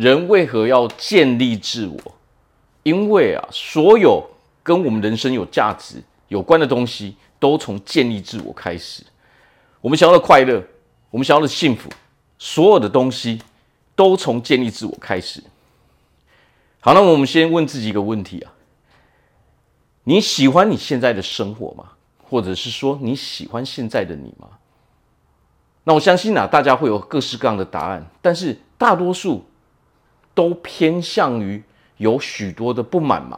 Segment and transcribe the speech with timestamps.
[0.00, 2.14] 人为何要建立自我？
[2.84, 4.26] 因为啊，所有
[4.62, 9.02] 跟我们人生有价值有关的东西，都从建立自我开始。
[9.82, 10.64] 我们想要的快乐，
[11.10, 11.90] 我们想要的幸福，
[12.38, 13.42] 所有的东西
[13.94, 15.42] 都从建立自我开始。
[16.80, 18.52] 好，那我们先问自己一个问题啊：
[20.04, 21.84] 你喜欢你现在的生活吗？
[22.26, 24.48] 或者是说你喜欢现在的你吗？
[25.84, 29.44] 那我相信啊，大家会有各式各样的答案，但是大多数
[30.40, 31.62] 都偏向于
[31.98, 33.36] 有许多的不满嘛。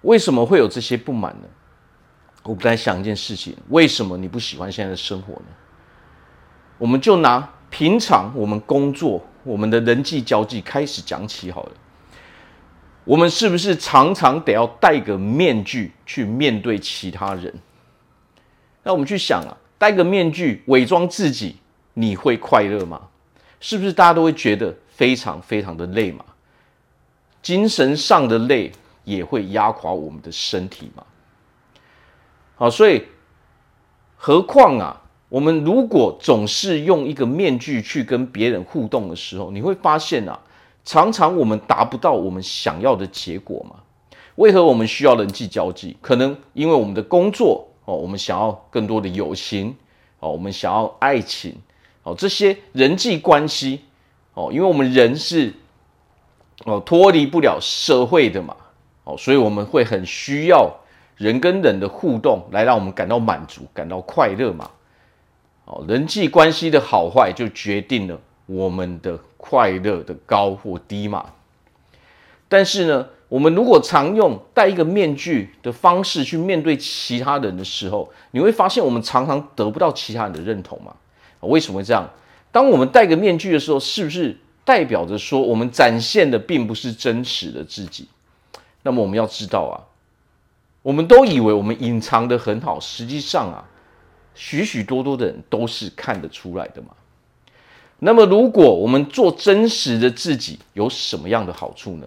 [0.00, 1.48] 为什么会有这些不满呢？
[2.44, 5.46] 我们在想一件事情：为什么你不喜欢现在的生活呢？
[6.78, 11.72] 我们就拿平常我们工作、我们的人际交际开始讲起好了。
[13.04, 17.52] 我们是不是常常得要戴个面具去面对其他人？
[18.82, 21.56] 那我们去想啊，戴个面具伪装自己，
[21.92, 23.08] 你会快乐吗？
[23.60, 26.24] 是不是大家都会觉得非常非常的累嘛？
[27.42, 28.70] 精神上的累
[29.04, 31.04] 也会压垮我们的身体嘛？
[32.54, 33.04] 好，所以
[34.16, 40.38] 何况啊，我们如果总是用一个面具去跟别人互动的时候，你会发现啊，
[40.84, 43.76] 常常我们达不到我们想要的结果嘛。
[44.36, 45.96] 为何我们需要人际交际？
[46.00, 49.74] 可能因为我们的工作哦，我们想要更多的友情
[50.20, 51.56] 哦，我们想要爱情
[52.04, 53.80] 哦，这些人际关系
[54.34, 55.52] 哦，因为我们人是
[56.64, 58.56] 哦脱离不了社会的嘛
[59.04, 60.78] 哦，所以我们会很需要。
[61.18, 64.68] 人跟人的互动，来让我们感到满足、感到快乐嘛？
[65.66, 71.26] 哦，人际关系的好坏就决定了我们的快乐的高或低嘛。
[72.48, 80.92] 但是呢，我们如果常用戴一个面具的方式去面对其他人的时候，你会发现我们常常得不到其他人的认同嘛？
[81.40, 82.08] 为什么会这样？
[82.52, 88.06] 当我们戴个面具的时候，是不是代表着说我们展现的并不是真实的自己？
[88.84, 89.90] 那么我们要知道啊。
[90.82, 93.64] 我们都以为我们隐藏得很好，实际上啊，
[94.34, 96.88] 许许多多的人都是看得出来的嘛。
[98.00, 102.06] 那么，如果我们做真实的自己，有什么样的好处呢？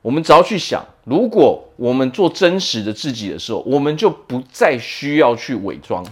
[0.00, 6.02] 我们只要去想，如果我们做真实的自己的时候，我们就不再需要去伪装。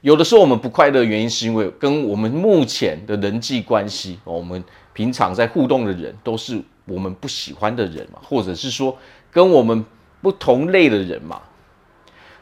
[0.00, 8.96] 有的时候我们不快乐原因，是因为跟我们目前的人际关系，我们平常在互动的人都是我们不喜欢的人嘛，或者是说
[9.30, 9.84] 跟我们。
[10.20, 11.40] 不同类的人嘛，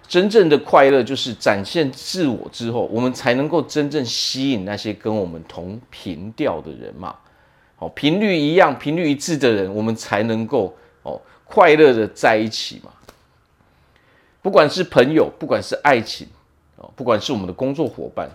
[0.09, 7.15] 真正的快乐就是展现自我之后，我们才能够真正吸引那些跟我们同频调的人嘛。
[7.78, 12.91] 哦，频率一样、频率一致的人，我们才能够哦快乐的在一起嘛。
[14.41, 16.27] 不管是朋友，不管是爱情，
[16.95, 18.31] 不管是我们的工作伙伴，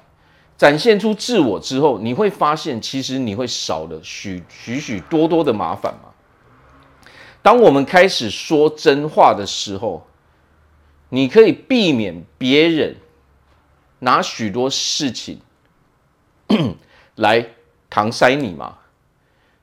[0.57, 6.09] 展现出自我之后，你会发现，其实你会少了许许许多多的麻烦嘛。
[7.41, 10.05] 当我们开始说真话的时候，
[11.09, 12.97] 你可以避免别人
[13.99, 15.39] 拿许多事情
[17.15, 17.47] 来
[17.89, 18.77] 搪塞你嘛？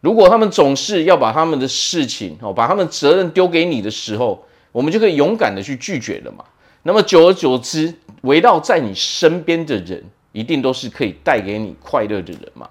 [0.00, 6.44] 如果他们总是要把他们的事情哦，把他们责任丢给你的时候，我们就可以勇敢的去拒绝了嘛。
[6.82, 12.68] 那么久而久之，围绕在你身边的人，一定都是可以带给你快乐的人嘛。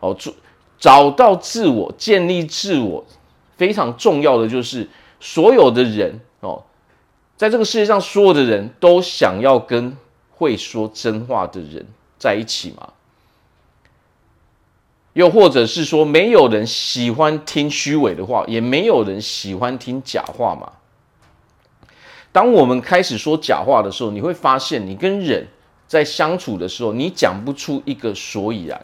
[0.00, 0.32] 哦，找
[0.78, 3.04] 找到自我，建立自我。
[3.56, 4.88] 非常重要的就是，
[5.18, 6.62] 所有的人哦，
[7.36, 9.96] 在这个世界上，所有的人都想要跟
[10.30, 11.84] 会说真话的人
[12.18, 12.92] 在一起嘛？
[15.14, 20.74] 又或者是说，没有人喜欢听虚伪的话，也没有人喜欢听假话嘛？
[22.38, 25.44] 当我们开始说假话的时候，你会发现，你跟人
[25.88, 28.80] 在相处的时候，你讲不出一个所以然。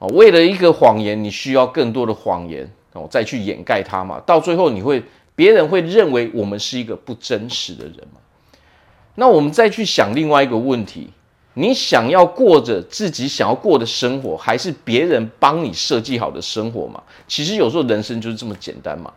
[0.00, 4.20] 哦为了一个谎言，你需要更多的谎言哦，再去掩盖它嘛。
[4.26, 5.04] 到最后，你会
[5.36, 8.18] 别人会认为我们是一个不真实的人嘛。
[9.14, 11.10] 那我们再去想另外一个问题：
[11.54, 17.00] 你想要过着自己想要过的生活，还是别人帮你设计好的生活嘛？
[17.28, 19.12] 其实有时候人生就是这么简单嘛。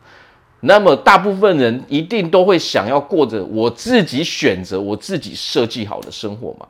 [0.62, 6.68] 那么大部分人一定都会想要过着我自己选择、我自己设计好的生活嘛。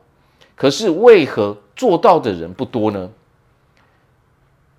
[0.56, 3.10] 可是为何做到的人不多呢？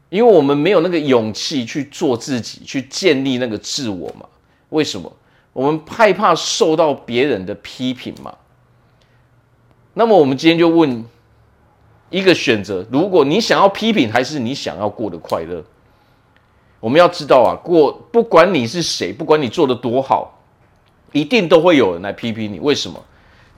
[0.08, 4.26] 因为我们没有那个勇气去做自己，去建立那个自我嘛？
[4.68, 5.12] 为什么？
[5.52, 8.34] 我们害怕受到别人的批评嘛？
[9.94, 11.04] 那么我们今天就问
[12.10, 15.64] 一个选择：如果你想要批评，还是你想要过得快乐？
[16.86, 20.40] 我们要知道啊，过不管你是谁，不管你做得多好，
[21.10, 22.60] 一定都会有人来批评你。
[22.60, 23.04] 为什么？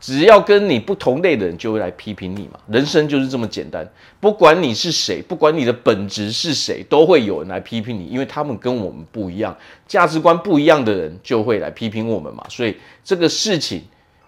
[0.00, 2.58] 只要跟你不同类的人，就会来批评你嘛。
[2.68, 3.86] 人生就是这么简单，
[4.18, 9.54] 不管你是谁，不管你的本质是谁，都会有人来批评你，因为他们跟我们不一样，
[9.86, 12.42] 价值观不一样的人就会来批评我们嘛。
[12.48, 13.82] 所以这个事情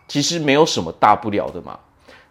[0.09, 1.79] 其实没有什么大不了的嘛。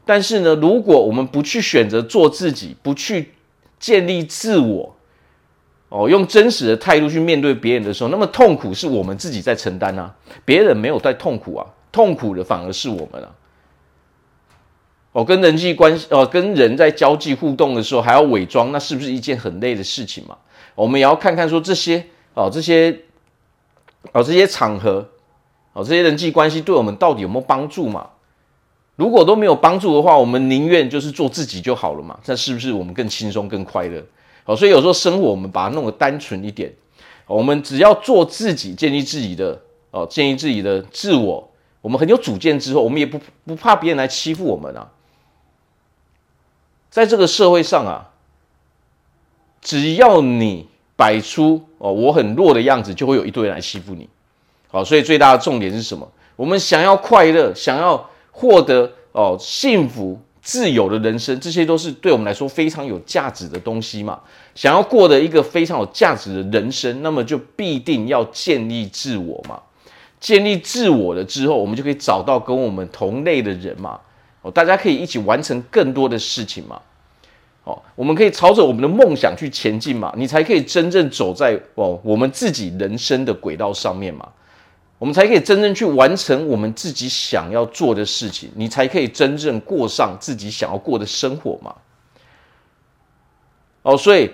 [0.06, 3.31] 但是呢，如果我们不去选择做自己，不去
[3.80, 4.95] 建立自我，
[5.89, 10.15] 哦，用真实的态度去面对别人的时候，那么痛苦是我们自己在承担啊，
[10.45, 11.65] 别人没有在痛苦啊。
[11.91, 13.30] 痛苦的反而是我们啊！
[15.12, 20.38] 哦，跟人际关系，哦，跟人在交际互动的时候还要伪装，那是不是一件很累的事情嘛？
[20.75, 22.95] 我们也要看看说这些，哦，这些，
[24.12, 25.03] 哦，这些场合，
[25.74, 28.07] 哦，这些人际关系对我们到底有没有帮助嘛？
[28.95, 32.19] 如果都没有帮助的话，我们宁愿就是做自己就好了嘛。
[32.27, 34.00] 那是不是我们更轻松、更快乐？
[34.45, 36.74] 哦，所以有时候生活我们把它弄得单纯一点，
[37.27, 41.51] 我们只要做自己，建立自己的，哦，建立自己的自我。
[41.81, 44.91] 我们很有主见之后，我们也不不怕别人来欺负我们啊。
[46.89, 48.09] 在这个社会上啊，
[49.62, 54.09] 只要你摆出哦我很弱的样子，就会有一堆人来欺负你。
[54.68, 56.12] 好，所以最大的重点是什么？
[56.35, 60.19] 我们想要快乐，想要获得哦幸福、
[60.50, 64.19] 自由的人生，这些都是对我们来说非常有价值的东西嘛。
[64.56, 69.62] 想要过的一个非常有价值的人生，那么就必定要建立自我嘛。
[70.19, 74.00] 建立自我了之后，我们就可以找到跟我们同类的人嘛，
[74.42, 76.81] 哦，大家可以一起完成更多的事情嘛，
[77.63, 84.28] 哦，我们可以朝着我们的梦想去前进嘛，你才可以真正走在哦我们自己人生的轨道上面嘛，
[85.00, 91.75] 我们才可以真正去完成我们自己想要做的事情，你才可以真正过上自己想要过的生活嘛，
[93.81, 94.31] 哦，所以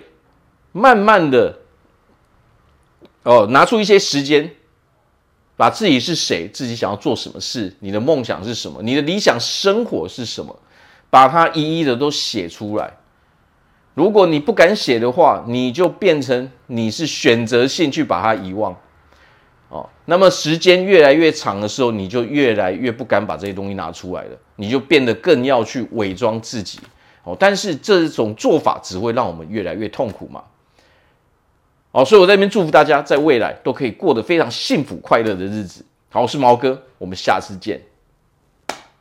[0.72, 1.56] 慢慢的，
[3.22, 4.50] 哦，拿出一些时间。
[5.58, 10.54] 把自己是谁，自己想要做什么事，你的梦想是什么，你的理想生活是什么，
[11.08, 12.92] 把它一一的都写出来。
[13.94, 18.78] 如果你不敢写的话，你就变成你是选择性去把它遗忘，
[19.68, 26.78] 哦，那么时间越来越长的时候，你就越来越不敢把这些东西拿出来了，你就变得更要去伪装自己，
[27.24, 30.44] 哦，但是这种做法只会让我们越来越痛苦嘛。
[31.90, 35.84] 哦，所以我在这边祝福大家，在未来都可以过得非常幸福快乐的日子。
[36.10, 37.80] 好，我是毛哥，我们下次见。